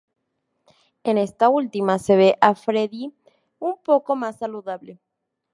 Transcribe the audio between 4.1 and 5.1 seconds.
más saludable.